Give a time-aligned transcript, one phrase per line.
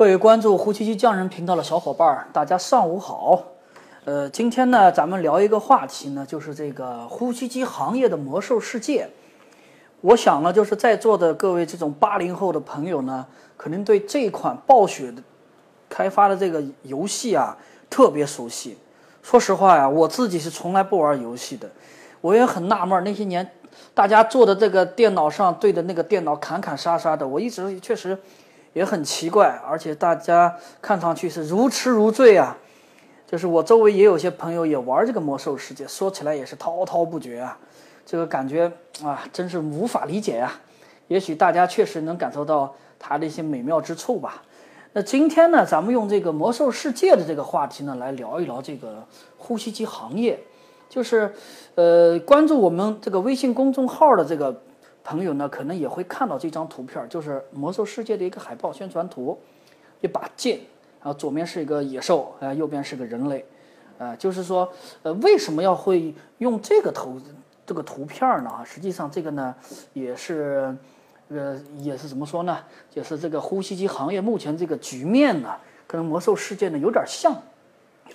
[0.00, 3.44] 各位关注胡七七匠人频道的小伙伴儿，大家上午好。
[4.06, 9.10] 呃，今天呢，咱们聊一个话题呢，就是这个呼吸机行业的魔兽世界。
[10.00, 13.26] 我想呢，就是在座的各位这种八零后的朋友呢，
[13.58, 15.22] 可能对这款暴雪的
[15.90, 17.58] 开发的这个游戏啊
[17.90, 18.78] 特别熟悉。
[19.22, 21.70] 说实话呀，我自己是从来不玩游戏的，
[22.22, 23.46] 我也很纳闷，那些年
[23.92, 28.18] 大家坐的这个电脑上对着那个电脑砍砍杀杀的，我一直确实
[28.72, 32.56] 也很奇怪，而且大家看上去是如痴如醉啊。
[33.26, 37.56] 就是我周围也有些朋友也玩这个魔兽世界，说起来也是滔滔不绝啊，
[38.04, 38.72] 这个感觉
[39.04, 40.52] 啊，真是无法理解呀。
[41.06, 44.42] 也许大家确实能感受到它的一些美妙之处吧。
[44.92, 49.06] 那今天呢，咱们用这个魔兽世界的这个话题呢，来聊一聊这个
[49.38, 50.40] 呼吸机行业。
[50.88, 51.32] 就是，
[51.76, 54.60] 呃，关注我们这个微信公众号的这个
[55.10, 59.36] 朋友呢，可能也会看到这张图片，就是魔兽世界的一个海报宣传图，
[60.00, 60.60] 一把剑。
[61.02, 63.44] 然后左面是一个野兽，呃，右边是个人类，
[63.98, 64.70] 呃，就是说，
[65.02, 67.20] 呃，为什么要会用这个图
[67.66, 68.50] 这个图片呢？
[68.64, 69.52] 实际上这个呢，
[69.94, 70.76] 也是，
[71.28, 72.58] 呃，也是怎么说呢？
[72.88, 75.56] 就是这个呼吸机行业目前这个局面呢，
[75.88, 77.34] 跟魔兽世界呢有点像，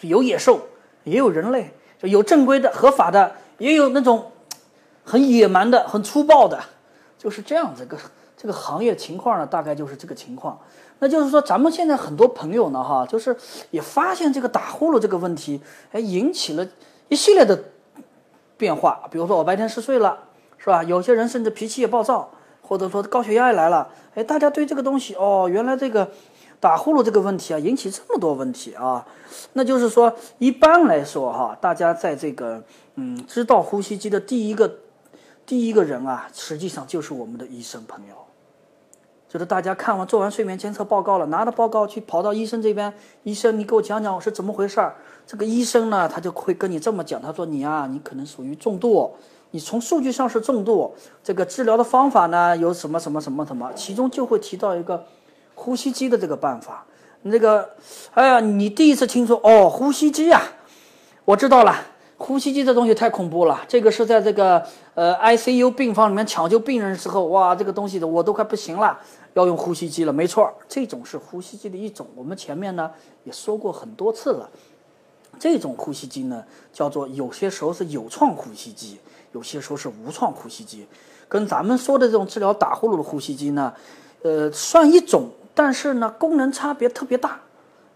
[0.02, 0.62] 有野兽，
[1.04, 4.32] 也有人类，就有正规的、合法的，也有那种
[5.04, 6.64] 很野蛮的、很粗暴的，
[7.26, 7.98] 就是这样子个
[8.38, 10.60] 这个行业情况呢，大概就是这个情况。
[11.00, 13.36] 那就是说，咱们现在很多朋友呢，哈，就是
[13.72, 15.60] 也发现这个打呼噜这个问题，
[15.92, 16.68] 哎，引起了
[17.08, 17.60] 一系列的
[18.58, 19.08] 变化。
[19.10, 20.20] 比如说，我白天嗜睡了，
[20.60, 20.84] 是吧？
[20.84, 22.30] 有些人甚至脾气也暴躁，
[22.62, 23.90] 或者说高血压也来了。
[24.14, 26.08] 哎，大家对这个东西，哦，原来这个
[26.60, 29.04] 打呼噜这个问题啊，引起这么多问题啊。
[29.54, 32.62] 那就是说，一般来说，哈，大家在这个
[32.94, 34.72] 嗯，知道呼吸机的第一个
[35.46, 38.16] 第一个人啊，实际上就是我们的医生朋友。
[39.28, 42.94] 就是大家看完做完睡眠监测报告了，拿着报告去跑到医生这边，
[43.24, 44.96] 医生你给我讲讲我是怎么回事儿。
[45.28, 49.14] 这个医生呢，他就会跟你这么讲，他说你啊，你可能属于重度，
[49.52, 55.06] 你从数据上是重度，这个治疗的方法呢有什么什么什么什么，其中就会提到一个
[55.54, 56.86] 呼吸机的这个办法。
[57.24, 57.72] 那个，
[58.14, 60.42] 哎呀，你第一次听说哦，呼吸机呀，
[61.26, 61.76] 我知道了。
[62.18, 68.98] 呼吸机这东西太恐怖了，这个是在这个呃 ICU 病房里面抢救病人的时候，哇，这个东西的我都快不行了，
[69.34, 70.14] 要用呼吸机了。
[70.14, 72.90] 没错，这种是呼吸机的一种，我们前面呢
[73.26, 74.50] 也说过很多次了。
[75.38, 78.98] 这种呼吸机呢叫做有些时候是有创呼吸机，
[79.34, 80.88] 有些时候是无创呼吸机，
[81.28, 83.74] 跟咱们说的这种治疗打呼噜的呼吸机呢，
[84.24, 87.42] 呃，算一种，但是呢功能差别特别大。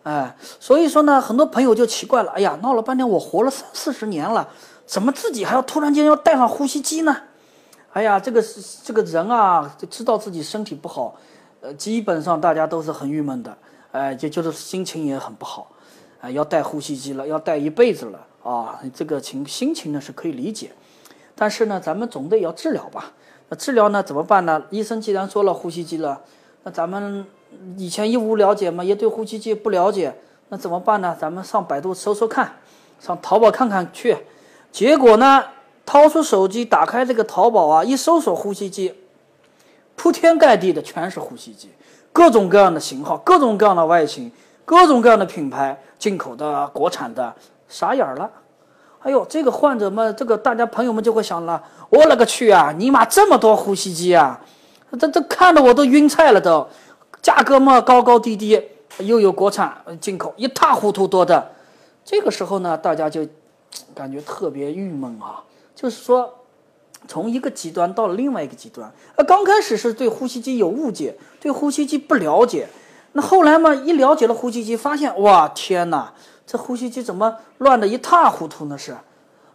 [0.10, 2.32] 哎，所以说呢，很多朋友就奇怪了。
[2.32, 4.50] 哎呀，闹了半天，我活了三四十年了，
[4.88, 7.16] 怎么自己还要突然间要带上呼吸机呢？
[7.94, 11.16] 哎呀，这个是这个人啊，就知道自己身体不好，
[11.62, 13.56] 呃，基本上大家都是很郁闷的，
[13.92, 15.68] 哎，就就是心情也很不好，
[16.22, 20.72] 哎，要带呼吸机了，要带一辈子了啊，这个情心情呢是可以理解，
[21.36, 23.12] 但是呢，咱们总得要治疗吧？
[23.50, 24.64] 那治疗呢怎么办呢？
[24.72, 26.22] 医生既然说了呼吸机了，
[26.64, 27.28] 那咱们。
[27.78, 30.16] 以前一无了解嘛，也对呼吸机不了解，
[30.50, 31.16] 那怎么办呢？
[31.20, 32.58] 咱们上百度搜搜看，
[33.00, 34.18] 上淘宝看看去。
[34.72, 35.44] 结果呢，
[35.86, 38.94] 掏出手机，打开这个淘宝啊，一搜索呼吸机，
[39.96, 41.70] 铺天盖地的全是呼吸机，
[42.14, 44.32] 各种各样的型号，各种各样的外形，
[44.64, 47.34] 各种各样的品牌，进口的、国产的，
[47.68, 48.30] 傻眼了。
[49.00, 52.72] 哎呦，这个患者们，这个大家朋友们就会想了，我勒个去啊！
[52.78, 54.40] 尼玛这么多呼吸机啊，
[55.00, 56.68] 这这看得我都晕菜了都。
[57.22, 58.62] 价格嘛高高低低，
[59.00, 61.52] 又有国产进口，一塌糊涂多的。
[62.04, 63.28] 这个时候呢，大家就
[63.94, 65.44] 感觉特别郁闷啊。
[65.76, 66.34] 就是说，
[67.08, 68.92] 从一个极端到了另外一个极端。
[69.16, 72.68] 呃，刚开始是对呼吸机有误解，对呼吸机不了解。
[73.14, 76.14] 那后来嘛，一了解了呼吸机，发现哇天哪，
[76.46, 78.78] 这呼吸机怎么乱的一塌糊涂呢？
[78.78, 78.98] 是。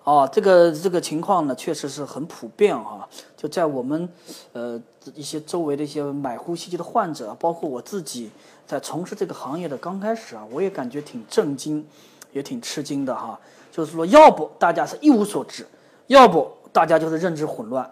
[0.05, 3.09] 啊，这个这个情况呢，确实是很普遍啊。
[3.37, 4.07] 就在我们，
[4.53, 4.79] 呃，
[5.15, 8.31] 一些周围的一些买呼吸机的患者，包括我自己，
[8.67, 11.87] 在从事这个行业的刚开始啊，我也感觉挺震惊，
[12.33, 13.41] 也挺吃惊的哈。
[13.73, 15.67] 就是说，要不大家是一无所知，
[16.09, 17.91] 要不大家就是认知混乱。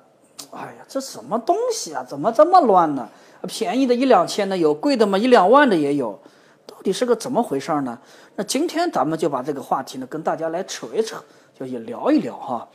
[0.51, 2.05] 哎呀，这什么东西啊？
[2.05, 3.09] 怎么这么乱呢？
[3.49, 6.21] 便宜的一两千的有，贵的嘛一两万的也有，
[6.67, 7.99] 到底是个怎么回事呢？
[8.37, 11.17] 那今天咱们就把这个话题呢，跟大家来扯一扯。
[11.59, 12.69] 就也聊一聊哈，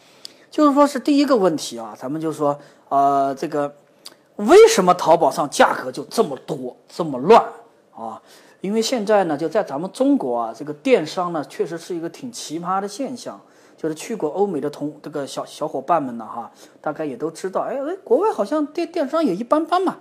[0.49, 2.59] 就是说是第一个问题啊，咱们就说
[2.89, 3.75] 呃，这个
[4.35, 7.43] 为什么淘宝上价格就这么多这么乱
[7.95, 8.21] 啊？
[8.61, 13.39] 因为现在呢，就在咱们中国啊，这个电商呢，确实是一个挺奇葩的现象。
[13.79, 16.51] 就是去过欧美的同这个小小伙伴们呢哈，
[16.81, 19.97] 大概也都知道，哎哎，国外好像电电商也一般般嘛。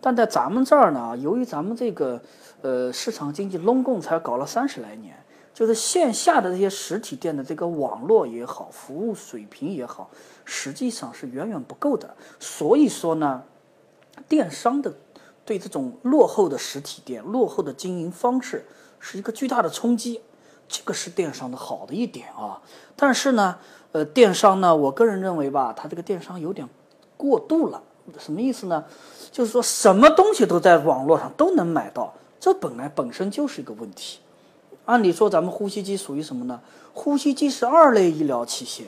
[0.00, 2.22] 但在咱们这儿呢，由于咱们这个
[2.62, 5.24] 呃市场经济拢共才搞了三十来年，
[5.60, 10.08] 就是线下的这些实体店的这个网络也好，服务水平也好，
[10.46, 12.16] 实际上是远远不够的。
[12.38, 13.42] 所以说呢，
[14.26, 14.94] 电商的
[15.44, 18.64] 对这种落后的实体店、落后的经营方式
[18.98, 20.22] 是一个巨大的冲击。
[20.66, 22.62] 这个是电商的好的一点啊，
[22.96, 23.58] 但是呢，
[23.92, 26.66] 呃，电商呢，我个人认为吧，它这个电商有点
[27.18, 27.82] 过度了。
[28.18, 28.82] 什么意思呢？
[29.30, 34.20] 就是说什么东西都在网络上都能买到，这本来本身就是一个问题。
[34.90, 36.60] 按理说，咱们呼吸机属于什么呢？
[36.92, 38.82] 呼吸机是二类医疗器械，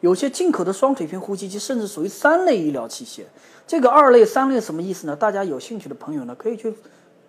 [0.00, 3.22] 有些进口的双水平呼吸机甚至属于三类医疗器械。
[3.68, 5.14] 这个二类、三类什么意思呢？
[5.14, 6.74] 大家有兴趣的朋友呢，可以去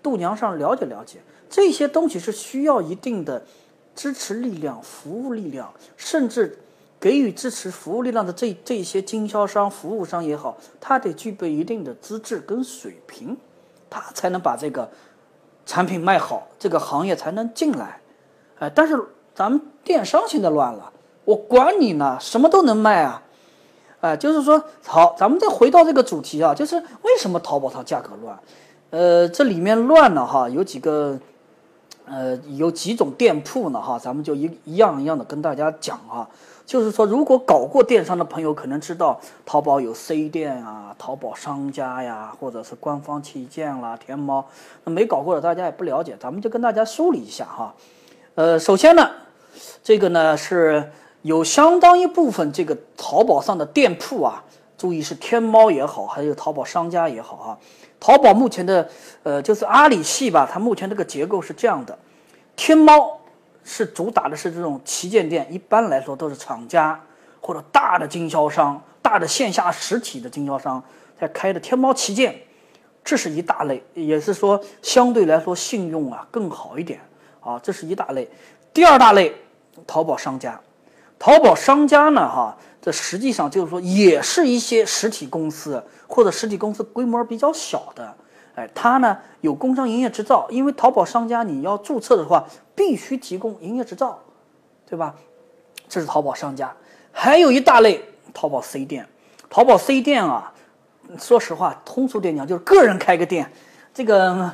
[0.01, 1.19] 度娘上了解了解。
[1.47, 3.45] 这些东西是需要一定的
[3.95, 6.57] 支持力量、服务力量，甚至
[6.99, 13.37] 给予支持服务力量的这这些经销商、服务商也好，他得具备一定的资质跟水平，
[13.87, 14.89] 他才能把这个
[15.67, 17.99] 产品卖好，这个行业才能进来。
[18.57, 18.99] 哎，但是
[19.35, 20.91] 咱们电商现在乱了，
[21.25, 23.21] 我管你呢，什么都能卖啊！
[24.01, 28.39] 哎，就是说，好，咱们再回到这个主题啊，就是为什么淘宝它价格乱？
[28.89, 31.19] 呃，这里面乱了哈，有几个。
[32.09, 33.81] 呃，有几种店铺呢？
[33.81, 36.25] 哈，咱们就一一样一样的跟大家讲啊。
[36.67, 44.45] 就是说，如果搞过电商的朋友可能知道，淘宝有 C 店啊，淘宝商家呀，或者是官方旗舰啦，天猫。
[44.83, 47.73] 那没搞过的大家也不了解，咱们就跟大家梳理一下哈。
[48.35, 49.09] 呃，首先呢，
[49.81, 50.91] 这个呢是
[51.21, 54.43] 有相当一部分这个淘宝上的店铺啊，
[54.77, 57.57] 注意是天猫也好，还有淘宝商家也好啊。
[57.97, 58.89] 淘宝目前的，
[59.23, 61.97] 呃，就是阿里系吧，它目前这个结构是这样的：
[62.57, 63.16] 天猫
[63.69, 66.97] 是主打的是这种旗舰店，一般来说都是厂家
[67.41, 70.81] 或者大的经销商、大的线下实体的经销商
[71.19, 72.33] 在开的天猫旗舰，
[73.03, 77.01] 这是一大类，也是说相对来说信用啊更好一点
[77.41, 78.29] 啊，这是一大类。
[78.73, 79.35] 第二大类，
[79.85, 80.59] 淘宝商家，
[81.19, 82.57] 淘宝商家呢，哈。
[82.79, 88.15] 这实际上就是说，也是一些实体公司或者实体公司规模比较小的，
[88.57, 92.43] 哎，他呢有工商营业执照，因为淘宝商家你要注册的话，
[92.73, 94.17] 必须提供营业执照，
[94.89, 95.13] 对吧？
[95.87, 96.75] 这是淘宝商家，
[97.11, 99.07] 还有一大类淘宝 C 店，
[99.47, 100.51] 淘宝 C 店啊，
[101.19, 103.47] 说实话，通俗点讲就是个人开个店。
[103.93, 104.51] 这个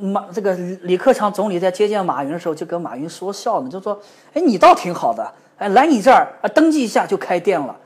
[0.00, 0.52] 马，这个
[0.82, 4.00] 李克强总理在接见马云的时候就跟马云说笑呢，就说，
[4.32, 5.32] 哎，你倒挺好的。
[5.56, 7.76] 哎，来你这儿啊，登记一下就开店了。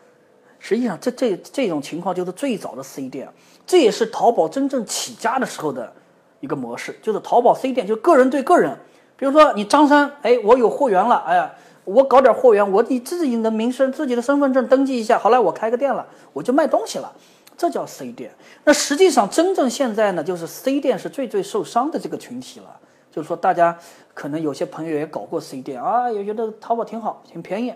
[0.59, 3.29] 实际上，这这这种情况就是最早的 C 店，
[3.67, 5.93] 这也是淘宝真正起家的时候的
[6.41, 8.77] 一个模式，就是淘宝 C 店，就个人对个人。
[9.17, 17.13] 比如说你张三，哎，我有货源了，哎，我搞点货源，我以自己的名声、自己的身份证登记一下，好来我开个店了，我就卖东西了，
[17.57, 18.33] 这叫 C 店。
[18.65, 22.79] 那实际上，真正现在呢，就是 C 店是最最受伤的这个群体了。
[23.11, 23.79] 就是说，大家
[24.13, 27.73] 可能有些朋友也搞过 C 店啊，也觉得淘宝挺好，挺便宜。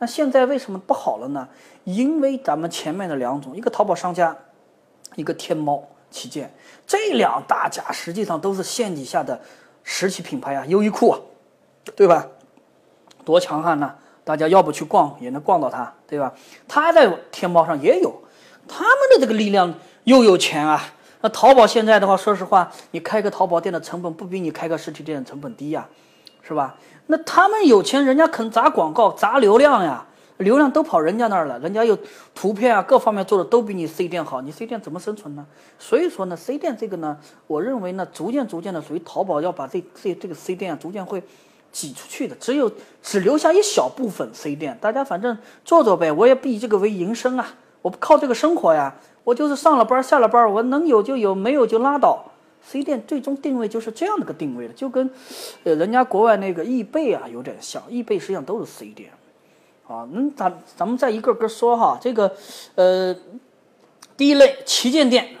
[0.00, 1.48] 那现在为什么不好了呢？
[1.84, 4.36] 因为咱们前面的两种，一个淘宝商家，
[5.16, 6.52] 一个天猫旗舰，
[6.86, 9.40] 这两大家实际上都是线底下的
[9.82, 11.18] 实体品牌啊，优衣库啊，
[11.96, 12.26] 对吧？
[13.24, 13.94] 多强悍呢！
[14.24, 16.32] 大家要不去逛也能逛到它，对吧？
[16.68, 18.22] 它在天猫上也有，
[18.68, 19.74] 他们的这个力量
[20.04, 20.94] 又有钱啊。
[21.22, 25.88] 那淘宝现在的话，说实话，你开个淘宝店的成本不比你开个实体店的成本低呀，
[26.42, 26.76] 是吧？
[27.06, 30.06] 那他们有钱，人家肯砸广告、砸流量呀，
[30.42, 31.96] 流量都跑人家那儿了，人家有
[32.34, 35.46] 图片啊，各方面做的都比你 C 店好，你 C 店怎么生存呢？
[35.78, 41.22] 所以说呢，C 店这个呢，我认为呢，逐渐逐渐的属于淘宝要把这这这个 C 店啊，逐渐会
[41.70, 42.70] 挤出去的，只有
[43.02, 48.94] 只留下一小部分 C 店，大家反正做做呗，我也不以这个为营生啊，我不靠这个生活呀。
[49.24, 52.24] 我就是上了班下了班，我能有就有，没有就拉倒。
[52.60, 55.08] C 店最终定位就是这样的个定位了，就跟，
[55.62, 57.80] 呃，人家国外那个易贝啊有点像。
[57.88, 59.10] 易贝实际上都是 C 店，
[59.92, 61.98] 啊，那咱咱们再一个个说哈。
[62.00, 62.34] 这个，
[62.76, 63.14] 呃，
[64.16, 65.36] 第一类旗舰店，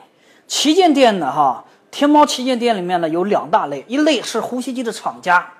[0.46, 5.54] 旗舰店呢哈，天猫旗舰店里面呢有两大类，一类是呼吸机的厂家，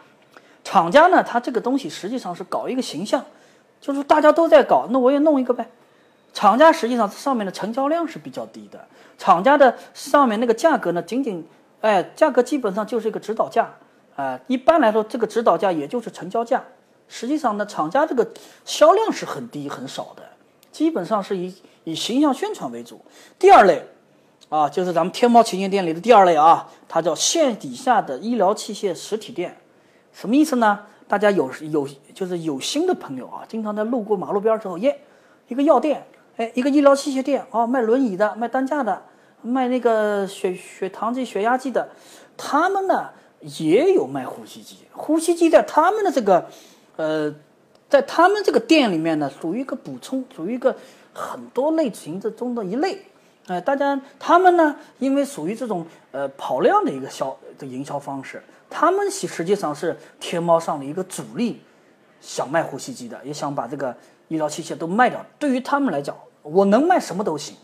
[0.63, 3.25] 厂家呢它这个东西实际上是搞一个形象，
[3.81, 5.71] 就是大家都在搞，那我也弄一个呗。
[6.35, 11.47] 厂家实际上上面的成交量是比较低的，厂家的上面那个价格呢，仅仅，
[11.81, 13.71] 哎，价格基本上就是一个指导价，
[14.17, 16.63] 啊，一般来说这个指导价也就是成交价。
[17.09, 18.27] 实际上呢，厂家这个
[18.65, 20.23] 销量是很低很少的，
[20.71, 21.55] 基本上是以
[21.85, 23.01] 以形象宣传为主。
[23.39, 23.85] 第二类，
[24.49, 29.57] 啊，就是咱们天猫旗舰店里的第二类啊，它叫线底下的医疗器械实体店，
[30.13, 30.81] 什么意思呢？
[31.09, 35.01] 大家有有就是有心的朋友啊，经常在路过马路边儿之后，耶，
[35.49, 36.07] 一个药店。
[36.39, 39.03] 哎，一个医疗器械店啊，卖轮椅的，卖担架的，
[39.43, 41.91] 卖那个血血糖计、血压计的，
[42.39, 44.79] 他们呢也有卖呼吸机。
[44.93, 46.49] 呼吸机在他们的这个，
[46.97, 47.35] 呃，
[47.89, 50.77] 在他们这个店里面呢，属于一个补充，属于一个
[51.13, 53.03] 很多类型之中的一类。
[53.47, 61.61] 哎，大家他们呢，因为属于这种呃跑量的一个销的营销方式，他们实实际上是天猫上的一个主力，
[62.21, 63.97] 想卖呼吸机的，也想把这个
[64.29, 65.27] 医疗器械都卖掉。
[65.39, 67.57] 对于他们来讲，我能卖什么都行。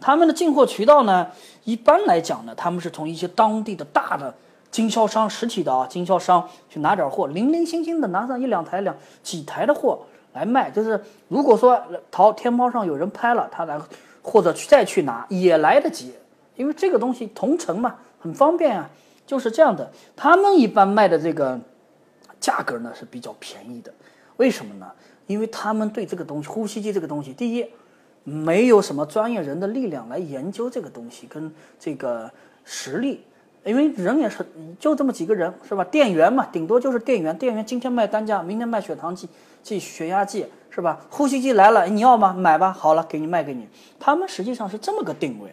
[0.00, 1.30] 他们的进货渠道呢，
[1.64, 4.34] 一般来讲呢，他们是从一些当地的大的
[4.70, 10.00] 经销商、实体的啊经销商去拿点货，零零星星的拿上一两台、两几台的货
[10.32, 10.70] 来卖。
[10.70, 13.80] 就是如果说淘天猫上有人拍了，他来
[14.22, 16.14] 或者去再去拿也来得及，
[16.56, 18.88] 因为这个东西同城嘛，很方便啊。
[19.26, 21.58] 就是这样的，他们一般卖的这个
[22.40, 23.92] 价格呢是比较便宜的。
[24.36, 24.90] 为什么呢？
[25.26, 27.66] 因为他们对这个东西，呼吸机这个东西，第一。
[28.22, 32.30] 没有什么专业人的力量来研究这个东西跟这个
[32.64, 33.24] 实力，
[33.64, 34.46] 因为人也是
[34.78, 35.84] 就这么几个人，是吧？
[35.84, 37.36] 店员嘛，顶多就是店员。
[37.36, 39.28] 店员今天卖单价，明天卖血糖计、
[39.62, 41.00] 计血压计，是吧？
[41.10, 42.32] 呼吸机来了，你要吗？
[42.32, 43.68] 买吧，好了，给你卖给你。
[43.98, 45.50] 他们实际上是这么个定位。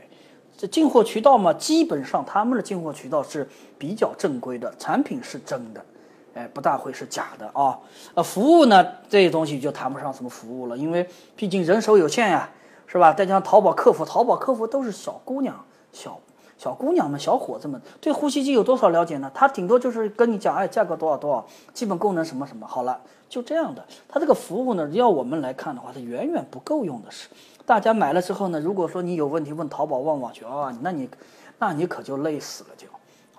[0.57, 3.47] 这进货渠道嘛，基本上他们的进货渠道是
[3.77, 5.85] 比较正规的，产品是真的，
[6.33, 7.77] 哎，不大会是假的啊。
[8.13, 12.49] 呃，服务呢，这些东西就谈不上什么服务了，因为毕竟人手有限呀。
[12.89, 13.11] 是吧？
[13.11, 15.53] 再加上淘宝客服，淘宝客服都是小姑娘、
[15.91, 16.17] 小
[16.57, 19.29] 小姑娘们、小伙子们，对呼吸机有多少了解呢？
[19.33, 22.99] 他顶多就是跟你讲，哎，价格多少多少，基本功能什么什么，好了，
[23.29, 23.85] 就这样的。
[24.07, 27.11] 他这个服务呢，要我们来看的话，是远远不够用的。
[27.11, 27.29] 是，
[27.65, 31.07] 大家买了之后呢，如果说你有问题问淘宝、问网去啊，那你，
[31.59, 32.87] 那你可就累死了就。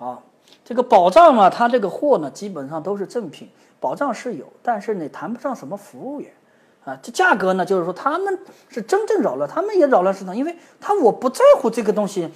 [0.05, 0.21] 啊，
[0.65, 3.49] 这个保障嘛，他这个货呢，基本上都是正品，
[3.81, 6.31] 保障是有，但是你谈不上什么服务员。
[6.85, 12.31] 啊，这价格呢，就是说他们是真正扰乱，他们也扰乱市场，因为他我不在乎这个东西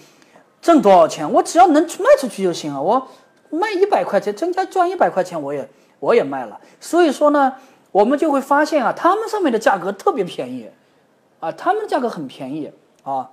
[0.63, 2.81] 挣多少钱，我只要能卖出去就行了。
[2.81, 3.09] 我
[3.51, 6.59] 卖一百块钱，增加赚一百块钱，我也我也卖了。
[6.81, 7.57] 所以说呢，
[7.91, 10.71] 我们就会发现啊，他们上面的价格特别便宜，
[11.41, 13.31] 啊，他们的价格很便宜啊。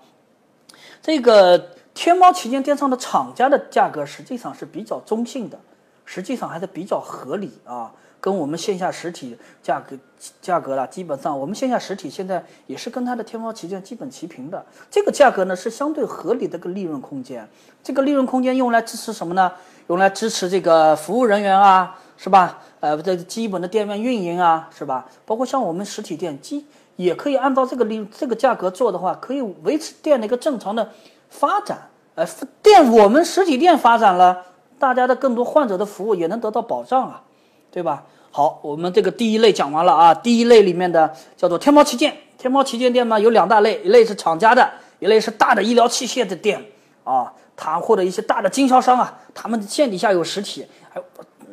[1.02, 5.60] 这个天猫旗舰店上的厂家的价格实际上是比较中性的，
[6.06, 7.94] 实际上还是比较合理啊。
[8.22, 9.96] 跟我们线下实体价格
[10.42, 14.66] 价格了，基本上我们线下实体现在也是跟它的天猫旗舰基本齐平的。
[14.92, 17.48] 这个价格呢是相对合理的个利润空间。
[17.82, 19.52] 这个利润空间用来支持什么呢？
[19.88, 22.60] 用来支持这个服务人员啊，是吧？
[22.82, 25.08] 呃，这基本的店面运营啊，是吧？
[25.26, 26.66] 包括像我们实体店，基
[26.98, 30.92] 也可以按照这个利这个价格做的话，可以维持店的一个正常的
[31.30, 31.90] 发展。
[32.16, 32.26] 呃，
[32.62, 34.46] 店我们实体店发展了，
[34.78, 37.24] 大家的更多患者的服务也能得到保障啊。
[37.72, 38.04] 对吧？
[38.32, 40.14] 好，我们这个第一类讲完了啊。
[40.14, 46.64] 第一类里面的叫做天猫旗舰，天猫旗舰店嘛有两大类，一类是厂家的，一类是大的医疗器械的店
[47.04, 47.34] 啊。
[47.56, 51.02] 他或者一些大的经销商啊，他们线底下有实体，还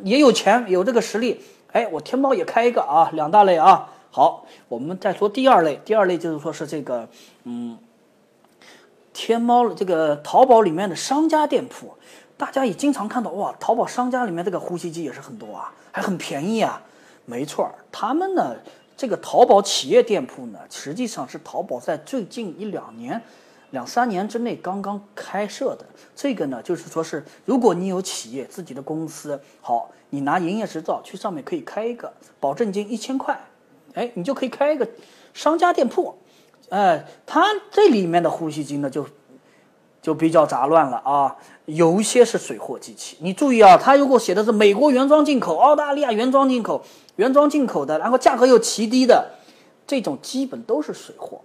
[0.05, 1.41] 也有钱，有这个实力。
[1.73, 3.91] 哎，我天猫也开一个啊，两大类啊。
[4.11, 7.09] 好，我们再说第二类，第二类就是说是这个，
[7.45, 7.77] 嗯，
[9.13, 11.95] 天猫这个淘宝里面的商家店铺。
[12.37, 16.83] 大家也经常看到哇，淘宝商家里面这个呼吸机也是很多啊，还很便宜啊。
[17.25, 18.55] 没错，他们呢，
[18.97, 23.21] 这个淘宝企业店铺呢，实际上是淘宝在最近一两年、
[23.71, 25.85] 两三年之内刚刚开设的。
[26.15, 33.37] 这个呢，就是说是如果你有企业自己的公司，好，你拿营业执照去上面可以开一个，保证金一千块，
[33.95, 34.87] 哎，你就可以开一个
[35.35, 36.17] 商家店铺。
[36.69, 39.07] 哎，它这里面的呼吸机呢，就
[40.07, 41.35] 就比较杂乱了啊。
[41.65, 46.81] 有一些是水货机器，你注意啊，它如果写的是美国原装进口、澳大利亚原装进口、
[47.17, 49.33] 原装进口的，然后价格又极低的，
[49.85, 51.41] 这种基本都是水货。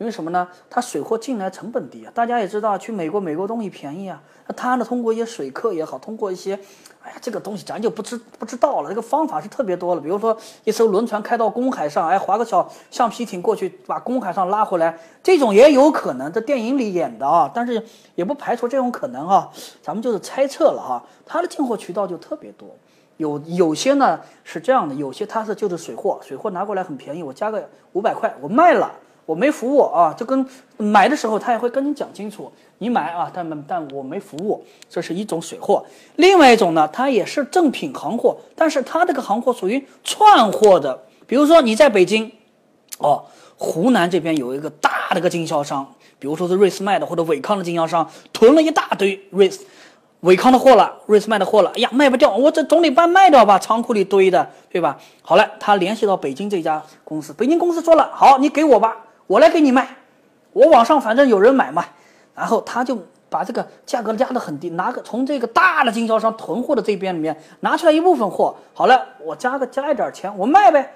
[0.00, 0.48] 因为什么呢？
[0.70, 4.22] 它水货进来成本低啊，大家也知道，去美国美国东西便宜啊。
[4.46, 6.54] 那它呢，通过一些水客也好，通过一些，
[7.02, 8.88] 哎呀，这个东西咱就不知不知道了。
[8.88, 16.32] 这个方法是特别多了，比如说一艘轮船开到公海上，哎，划个小橡皮艇过去，把公海上拉回来，这种也有可能。
[16.32, 19.50] 这电影里演的啊，但是也不排除这种可能啊。
[19.82, 21.04] 咱们就是猜测了哈。
[21.26, 22.70] 它的进货渠道就特别多，
[23.18, 28.90] 有有些呢是这样的，有些它是就是水货，水货拿过来很便宜，我加个五百块，我卖了。
[29.26, 30.44] 我没服务啊，就跟
[30.76, 35.84] 买的时候他也会跟你讲清楚，你买啊，但但我没服务，这是一种水货。
[36.16, 41.02] 另外一种呢，它也是正品行货，但是它这个行货属于串货的。
[41.26, 42.32] 比如说你在北京，
[42.98, 43.24] 哦，
[43.56, 45.86] 湖南这边有一个大的个经销商，
[46.18, 49.64] 比如说是瑞斯迈的或者伟康的经销商，囤了一大堆瑞斯、
[50.20, 54.98] 伟康的货了，瑞斯迈的货了，哎呀，卖不掉，我这总得把卖掉吧，仓库里堆的，对吧？
[55.22, 58.96] 好了，他联系到北京这家公司，北京公司说了，好，你给我吧。
[59.30, 59.86] 我来给你卖，
[60.52, 61.84] 我网上反正有人买嘛，
[62.34, 70.94] 然后他就把这个价格压得很低，拿个从这个大的经销商囤货的这边里面拿出来一部分货，好了，我加个加一点钱，我卖呗。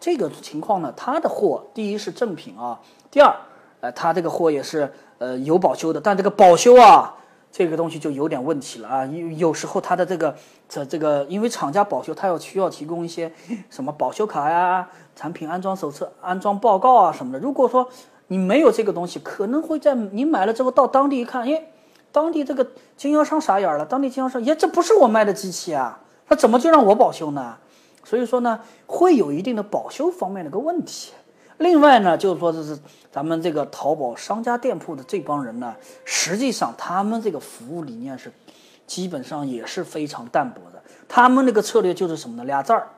[0.00, 2.76] 这个情况呢，他的货第一是正品啊，
[3.08, 3.32] 第二，
[3.80, 7.14] 呃，他这个货也是呃有保修的，但这个保修啊，
[7.56, 9.06] 这个东西就有点问题了啊。
[9.06, 10.36] 有有时候他的这个
[10.68, 13.32] 这这个，因为厂家保修，他要需要提供一些
[13.70, 17.38] 什么保修卡呀、产品安装手册、安装报告啊什么的。
[17.38, 17.88] 如果说
[18.26, 21.68] 你没有这个东西，可能会在你买了之后到当地一看，哎，
[22.12, 27.56] 当地这个经销商傻眼了，当地经销商，耶，这不是我卖的机器啊，那怎么就让我保修呢？
[28.04, 31.14] 所以说呢，会有一定的保修方面的一个问题。
[31.58, 32.78] 另外呢，就是说这是
[33.10, 38.30] 咱们这个淘宝商家店铺的这帮人呢，实际上他们这个服务理念是
[38.86, 40.82] 基本上也是非常淡薄的。
[41.08, 42.44] 他们那个策略就是什么呢？
[42.44, 42.88] 俩字儿，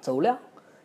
[0.00, 0.36] 走量，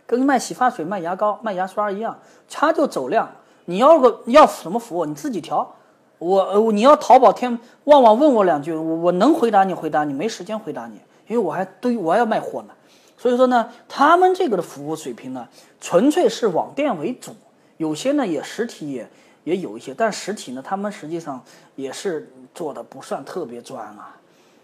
[0.05, 3.29] 跟卖洗发水、卖牙膏、卖牙刷一样，他就走量。
[3.65, 5.75] 你要个要什么服务，你自己调。
[6.19, 12.73] 我呃，你要淘宝天旺旺问我两句，我我能回答你回答你，没时间回答你，因为我还对我还要卖货呢。
[13.21, 15.47] 所以说呢，他们这个的服务水平呢，
[15.79, 17.35] 纯粹是网店为主，
[17.77, 19.07] 有些呢也实体也
[19.43, 21.39] 也有一些，但实体呢，他们实际上
[21.75, 24.15] 也是做的不算特别专啊，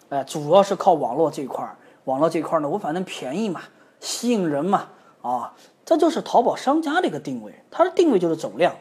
[0.09, 3.61] 哎，主要是靠网络这一块儿，网络这一块儿呢，我反正便宜嘛，
[3.99, 4.87] 吸引人嘛，
[5.21, 5.53] 啊，
[5.85, 8.75] 这就是淘宝商家的一个定位，它的定位就是走量，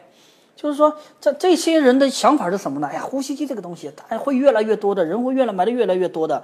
[0.55, 2.87] 就是说这这些人的想法是什么呢？
[2.87, 6.43] 哎呀，呼吸机这个东西，它会越来越多的人会越来买的越来越多的，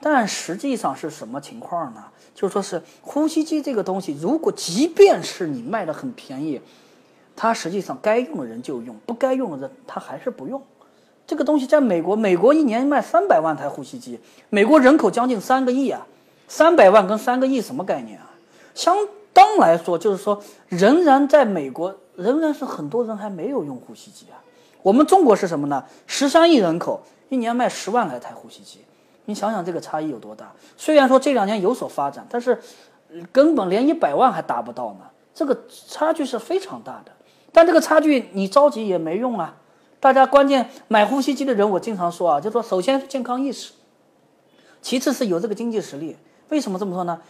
[0.00, 2.04] 但实际上是什么情况呢？
[2.34, 6.60] 就是说是呼吸机这个东西，如果即便是你卖的很便宜，
[7.36, 10.60] 它实际上该用的人就用，不该用的人他还是不用。
[11.26, 14.18] 这个东西在美国，美国一年卖三百万台呼吸机，
[14.50, 16.06] 美国人口将近三个亿啊，
[16.48, 18.30] 三百万跟三个亿什么概念啊？
[18.74, 18.96] 相
[19.32, 24.42] 当来说，就是说仍然在美国仍然是很多人还没有用呼吸机啊。
[24.82, 25.84] 我们中国是什么呢？
[26.06, 28.80] 十三亿人口，一年卖十万来台呼吸机。
[29.26, 30.52] 你想想这个差异有多大？
[30.76, 32.60] 虽然说这两年有所发展，但是
[33.32, 35.06] 根本连一百万还达不到呢。
[35.34, 37.12] 这个差距是非常大的。
[37.52, 39.56] 但这个差距你着急也没用啊。
[40.00, 43.72] 大家关键买呼吸机的人，我经常说啊，就说首先是健康意识，
[44.82, 46.16] 其次是有这个经济实力。
[46.50, 47.20] 为什么这么说呢？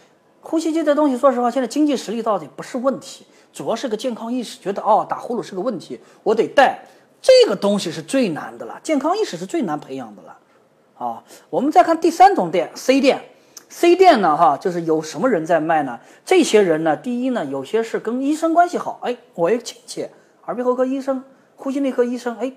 [0.41, 6.83] 呼吸机这东西，说实话，现在经济实力到底不是问题，主要是个健康意识，觉得哦打呼噜是个问题，我得带。
[7.21, 10.37] 这个东西是最难的了，健康意识是最难培养的了。
[10.97, 13.21] 啊，我们再看第三种店，C 店
[13.67, 15.99] ，C 店呢，哈，就是有什么人在卖呢？
[16.23, 20.07] 这些人呢，第一呢，有些是跟医生关系好，哎，我一个亲戚，
[20.45, 21.23] 耳鼻喉科医生、
[21.57, 22.53] 呼吸内科医生，哎，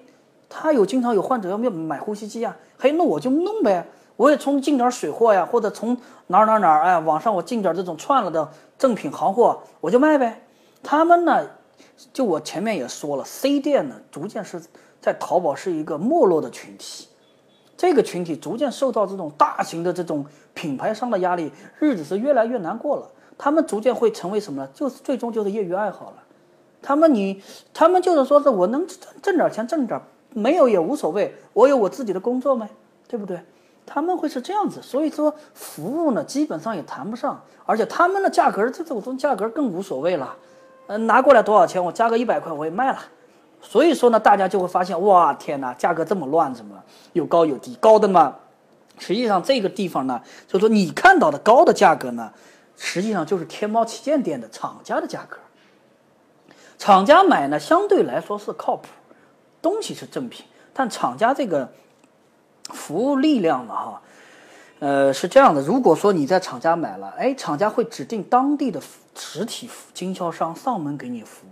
[0.49, 3.85] 他有经常有患者要要买呼吸机啊，嘿，那我就弄呗，
[4.17, 5.97] 我也从进点水货呀，或者从
[6.29, 8.49] 哪哪哪，哎，网上我进点这种串了的
[8.79, 10.43] 正品行货，我就卖呗。
[10.85, 11.45] 他们呢，
[12.13, 14.63] 就我前面也说了，C 店呢，逐渐是
[15.01, 17.09] 在淘宝是一个没落的群体。
[17.79, 23.09] 这个群体逐渐受到这种大型的这种品牌商的压力，日子是越来越难过了。
[23.39, 24.69] 他们逐渐会成为什么呢？
[24.75, 26.17] 就是最终就是业余爱好了。
[26.83, 27.41] 他们你，
[27.73, 30.01] 他们就是说是我能挣挣点钱挣点，
[30.35, 32.67] 没有也无所谓，我有我自己的工作没，
[33.07, 33.41] 对不对？
[33.87, 40.35] 他们会是这样子，所以说服务呢基本上也谈不上，而且他们的价格这种价格更无所谓了。
[40.89, 42.99] 嗯，拿过来多少钱，我加个一百块我也卖了。
[43.61, 47.75] 所以说呢，大家就会发现，哇，天哪，价格这么乱，怎么有高有低？
[47.81, 48.37] 高的嘛，
[48.99, 52.33] 实际上这个地方呢，就是说你看到的高的价格呢，
[52.77, 55.37] 实际上就是天猫旗舰店的厂家的价格。
[56.79, 58.87] 厂家买呢，相对来说是靠谱，
[59.61, 61.71] 东西是正品，但厂家这个
[62.71, 64.03] 服务力量呢，哈，
[64.79, 65.61] 呃，是这样的。
[65.61, 68.81] 如果说你在厂家买了，哎，厂家会指定当地的
[69.15, 71.51] 实体经销商上门给你服务。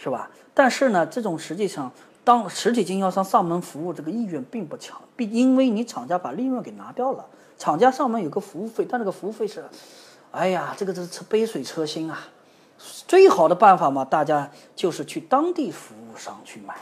[0.00, 0.30] 是吧？
[0.58, 1.88] 但是呢，这种实际上，
[2.24, 7.24] 当实体经销商上门服务这个意愿并不强，并因为你厂家把利润给拿掉了。
[7.56, 9.64] 厂家上门有个服务费，但这个服务费是，
[10.32, 12.18] 哎呀，这个这是杯水车薪啊。
[13.06, 16.74] 最好的办法嘛，大家就是去当地服务商去买，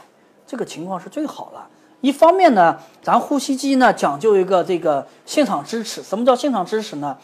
[0.47, 1.69] 这个情况是最好了。
[2.01, 6.01] 一方面呢，咱呼吸机呢讲究一个这个现场支持。
[6.01, 7.15] 什么叫现场支持呢？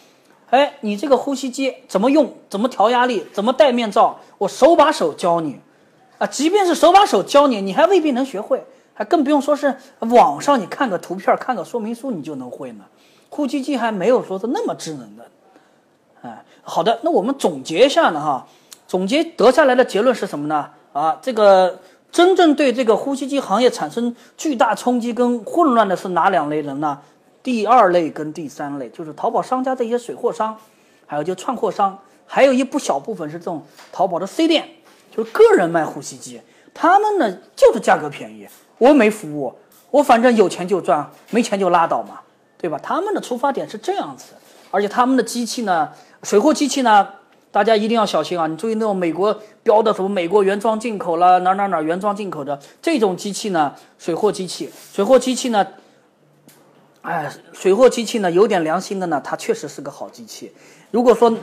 [0.51, 2.31] 哎，你这个呼吸机怎么用？
[2.47, 3.25] 怎么调压力？
[3.33, 4.19] 怎么戴面罩？
[4.37, 5.59] 我手把手教你。
[6.17, 12.85] 啊，即便是手把手教你，你还未必能学会，还更不用说是网上你看个图片、看个说明书你就能会呢。
[13.29, 15.25] 呼吸机还没有说是那么智能的。
[16.21, 18.47] 哎，好的，那我们总结一下呢，哈，
[18.87, 20.69] 总结得下来的结论是什么呢？
[20.93, 21.79] 啊，这个
[22.11, 26.99] 真正对这个呼吸机行业产生巨大冲击跟混乱的是哪两类人呢？
[27.41, 30.55] 第二类跟第三类，就是淘宝商家这些水货商，
[31.05, 34.69] 还有就串货商，还有一不小部分是这种淘宝的 C 店。
[35.15, 36.41] 就是个人卖呼吸机，
[36.73, 38.47] 他们呢就是价格便宜，
[38.79, 39.53] 我没服务，
[39.91, 42.21] 我反正有钱就赚，没钱就拉倒嘛，
[42.57, 42.79] 对吧？
[42.81, 44.33] 他们的出发点是这样子，
[44.71, 45.91] 而且他们的机器呢，
[46.23, 47.07] 水货机器呢，
[47.51, 48.47] 大家一定要小心啊！
[48.47, 53.75] 你注意那种美国标的什么美国原装进口了，哪哪哪原装进口的这种机器呢？
[53.99, 55.67] 水货机器，水货机器呢？
[57.03, 60.51] 哎，水货机器呢，有点良心的呢，它确实是个好机器。
[60.89, 61.37] 如果说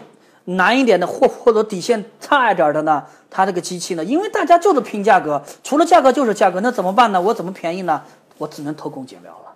[0.57, 7.21] 难一点的或或者底线差一点的呢，它这个机器呢，因为大家就是拼价格，除了价格就是价格，那怎么办呢？
[7.21, 8.03] 我怎么便宜呢？
[8.39, 9.53] 我只能偷工减料了，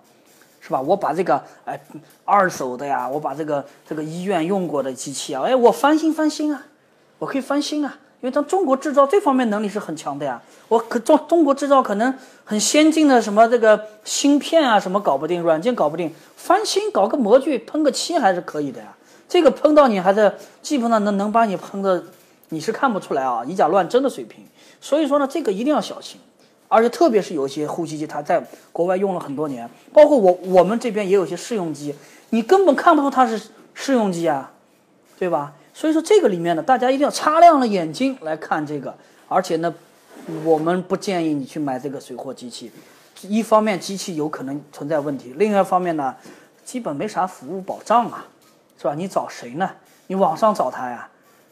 [0.61, 0.79] 是吧？
[0.79, 1.79] 我把这个哎
[2.23, 6.65] 二手的呀，我把这个这个医院用过的机器啊，哎，我翻新翻新啊，
[7.19, 7.97] 我可以翻新啊。
[8.21, 12.11] 因为咱中国制造这方面能力是很强的呀，我可中中国制造可能
[12.43, 18.95] 很先进的什么这个芯片啊什么搞不定，软件搞不定，翻新搞个模具喷个漆还是可以的呀。
[19.27, 22.03] 这个喷到你还是基本上能能把你喷的，
[22.49, 24.45] 你是看不出来啊，以假乱真的水平。
[24.79, 26.19] 所以说呢，这个一定要小心，
[26.67, 31.95] 而且特别是有一些呼吸机，它在国外用了很多年，包括我我们这边也有些试用机，
[32.29, 34.51] 你根本看不出它是试用机啊，
[35.17, 35.53] 对吧？
[35.73, 38.95] 所以说这个里面呢，大家一定要擦亮了眼睛来看这个，
[39.27, 39.73] 而且呢，
[40.43, 42.71] 我们不建议你去买这个水货机器，
[43.23, 46.15] 一方面机器有可能存在问题，另外一方面呢，
[46.63, 48.25] 基本没啥服务保障啊，
[48.77, 48.93] 是吧？
[48.95, 49.69] 你找谁呢？
[50.07, 51.09] 你网上找他呀，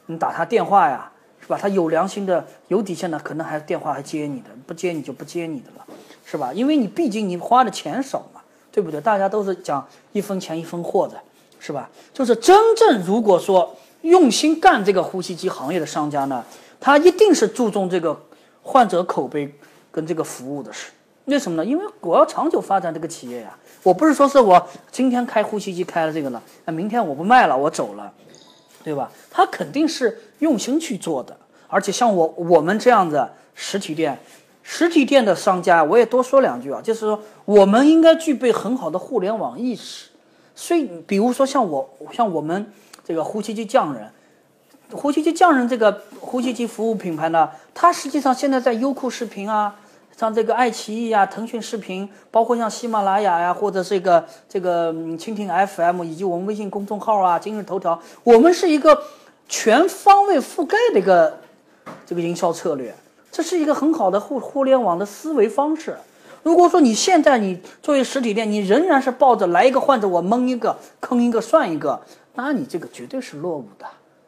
[0.07, 1.57] 你打他电话呀，是吧？
[1.61, 5.85] 他有良心的、有底线的，可能还电话还接你的，不接你就不接你的了，
[6.25, 6.51] 是吧？
[6.53, 9.01] 因为你毕竟你花的钱少嘛，对不对？
[9.01, 11.19] 大家都是讲一分钱一分货的，
[11.59, 11.89] 是吧？
[12.13, 13.75] 就是真正如果说。
[14.03, 16.43] 用心干这个呼吸机行业的商家呢，
[16.77, 18.21] 他一定是注重这个
[18.61, 19.57] 患者口碑
[19.93, 20.91] 跟这个服务的事。
[21.25, 21.65] 为什么呢？
[21.65, 23.57] 因为我要长久发展这个企业呀。
[23.83, 28.11] 我不是说是我今天开呼吸机开了这个了，那明天我不卖了，我走了，
[28.83, 29.11] 对吧？
[29.29, 31.35] 他肯定是用心去做的。
[31.67, 34.19] 而且像我我们这样的实体店，
[34.61, 40.09] 实体店的商家，我也多说两句啊，就是说我们应该具备很好的互联网意识。
[40.55, 42.71] 所以，比如说像我，像我们。
[43.05, 44.09] 这个呼吸机匠人，
[44.93, 49.75] 呼吸机匠人这个呼吸机服务品牌呢，它实际上现在在优酷视频啊，
[50.17, 59.03] 像这个爱奇艺啊、腾讯视频，包括像喜马拉雅呀，或者这个这个蜻蜓 FM，以及我们微信公众号啊、今日头条，我们是一个
[59.47, 61.39] 全方位覆盖的一个
[62.05, 62.93] 这个营销策略，
[63.31, 65.97] 这是一个很好的互互联网的思维方式。
[66.43, 72.01] 如果说你现在你作为实体店，你仍然是抱着来一个患者我蒙一个坑一个算一个。
[72.35, 73.85] 那你这个绝对是落伍的，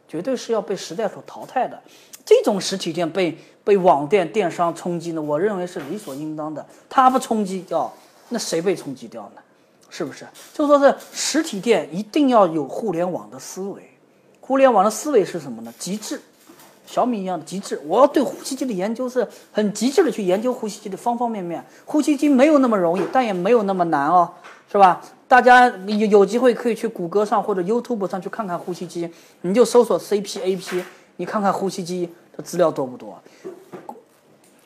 [0.08, 1.82] 绝对是要被时代所淘汰的。
[2.25, 6.65] 这种实体店被被网店电商冲击呢，我认为是理所应当的。
[6.89, 7.93] 它不冲击掉，
[8.29, 9.41] 那谁被冲击掉呢？
[9.89, 10.27] 是不是？
[10.53, 13.81] 就说是实体店一定要有互联网的思维。
[14.41, 15.73] 互联网的思维是什么呢？
[15.79, 16.19] 极致，
[16.85, 17.79] 小米一样的极致。
[17.85, 21.63] 我要对呼吸机的研究是很极致的去研究呼吸机的方方面面。
[21.85, 24.29] 呼吸机没有那么容易，但也没有那么难哦，
[24.71, 25.01] 是吧？
[25.27, 29.09] 大家有有机会可以去谷歌上或者 YouTube 上去看看呼吸机，
[29.41, 30.83] 你就搜索 CPAP，
[31.17, 33.21] 你看看呼吸机的资料多不多？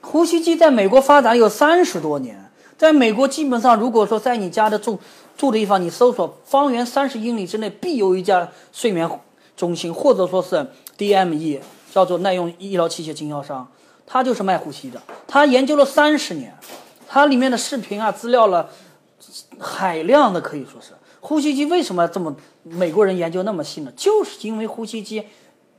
[0.02, 5.00] 呼吸机在美国发展有三十多年，在美国基本上，如果说在你家的住
[5.38, 9.10] 住的地方，你搜索方圆三十英里之内必有一家睡眠
[9.56, 10.66] 中心，或者说是
[10.98, 11.60] DME，
[11.92, 13.68] 叫做耐用医疗器械经销商，
[14.08, 16.58] 他就是卖呼吸的，他研究了三十年，
[17.08, 18.70] 它里面的视频啊资料了。
[19.60, 22.34] 海量的可以说是呼吸机为什么这么
[22.64, 23.92] 美国人研究那么细呢？
[23.96, 25.26] 就是因为呼吸机，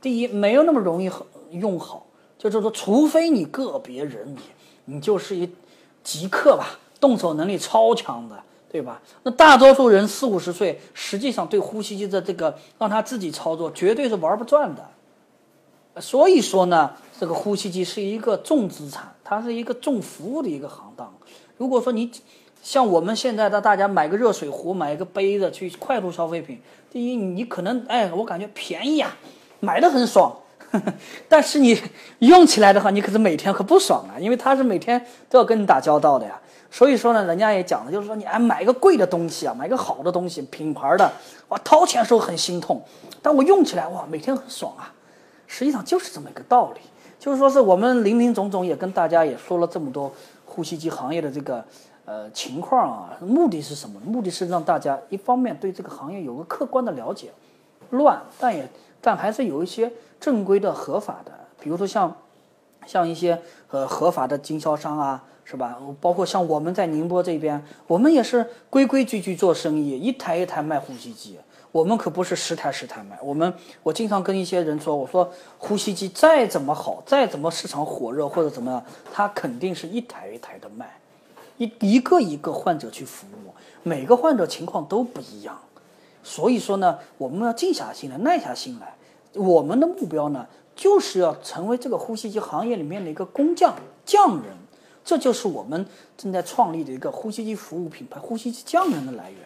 [0.01, 1.09] 第一没有那么容易
[1.51, 4.39] 用好，就是说除非你个别人你
[4.93, 5.49] 你就是一
[6.03, 9.01] 极客吧，动手能力超强的，对吧？
[9.23, 14.89] 那大多数人四五十岁，实际上对呼吸机的这个让他自己操作绝对是玩不转的。
[16.01, 21.13] 所以说呢，这个呼吸机是一个重资产，它是一个重服务的一个行当。
[21.57, 22.11] 如果说你。
[22.63, 26.61] 像我们现在的大家买个热水壶，买一个杯子去快速消费品。
[26.91, 29.17] 第一，你可能哎，我感觉便宜呀，
[29.61, 30.35] 买的很爽。
[31.29, 31.81] 但是你
[32.19, 36.37] 用起来的话，你可是每天可不爽啊，因为它是每天都要跟你打交道的呀。
[36.69, 41.09] 所以说呢，人家也讲了，就是说你哎买个贵的东西啊，买个好的东西，品牌的，
[41.47, 42.81] 哇掏钱的时候很心痛，
[43.21, 44.93] 但我用起来哇每天很爽啊。
[45.47, 46.81] 实际上就是这么一个道理，
[47.19, 50.13] 就是说是我们林林总总也跟大家也说了这么多
[50.45, 51.63] 呼吸机行业的这个。
[52.03, 54.01] 呃，情况啊，目的是什么？
[54.03, 57.31] 目的是让大家一方面对这个行业有个客观的了解，
[57.91, 58.67] 乱，但也
[59.01, 62.15] 但还是有一些正规的、合法的，比如说像
[62.85, 65.77] 像一些呃合法的经销商啊，是吧？
[65.99, 71.37] 包括像我们在宁波这边，我们也是规规矩矩做生意，一台一台卖呼吸机，
[71.71, 73.17] 我们可不是十台十台卖。
[73.21, 80.97] 我们我经常跟一些人说，我说呼吸机再怎么好，再怎么市场火热或者怎么样，它肯定是一台一台的卖。
[81.57, 85.59] 一一个一个患者去服务，每个患者情况都不一样。
[86.23, 88.95] 所以说呢，我们要静下心来，耐下心来。
[89.33, 94.55] 我们的目标呢，就是要成为这个呼吸机行业里面的一个工匠匠人。
[95.03, 95.83] 这就是我们
[96.15, 99.39] 正在创立的一个呼吸机服务品牌——呼吸机匠人的来源。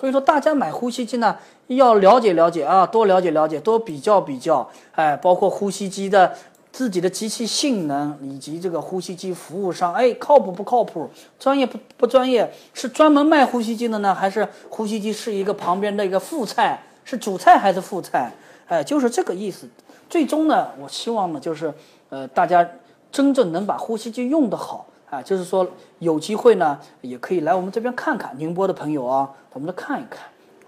[0.00, 4.68] 所以说，大家买呼吸机呢，要了解了解啊，多了解了解，多比较比较。
[4.92, 6.34] 哎，包括呼吸机的
[6.74, 11.08] 自己的机器性能，以及这个呼吸机服务商，哎，靠谱不靠谱？
[11.38, 12.52] 专业不不专业？
[12.72, 16.82] 是专门卖呼吸机的呢，还是呼吸机是一个旁边的一个副菜？
[17.04, 18.32] 是主菜还是副菜？
[18.66, 19.68] 哎，就是这个意思。
[20.10, 21.72] 最终呢，我希望呢，就是
[22.08, 22.68] 呃，大家
[23.12, 24.84] 真正能把呼吸机用得好。
[25.08, 25.64] 啊，就是说
[26.00, 30.26] 有机会呢，也可以来我们这边看看，宁波的朋友啊，我们来看一看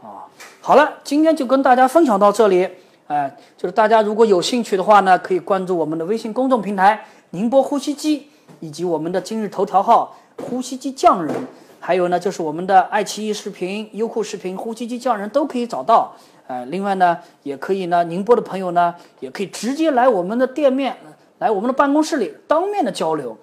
[0.09, 0.23] 啊。
[0.61, 2.71] 好了，今天就跟大家分享到这里。
[3.09, 11.33] 哎，就是大家如果有兴趣的话呢，可以关注我们的微信公众平台“宁波呼吸机”，以及我们的今日头条号“呼吸机匠人”，
[11.79, 16.16] 还有呢，就是我们的爱奇艺视频、优酷视频“呼吸机匠人”都可以找到。
[16.49, 20.97] 呃，另外呢，也可以呢，宁波的朋友呢，也可以直接来我们的店面，
[21.38, 23.37] 来我们的办公室里当面的交流。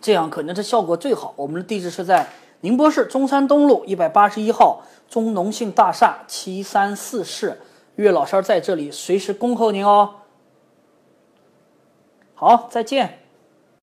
[0.00, 1.34] 这样可能是效果最好。
[1.36, 2.26] 我们的地址是在
[2.60, 7.60] 宁波市中山东路一百八十一号中农信大厦七三四室，
[7.96, 10.16] 岳老师在这里随时恭候您哦。
[12.34, 13.21] 好，再见。